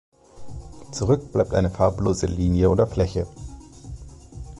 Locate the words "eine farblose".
1.53-2.25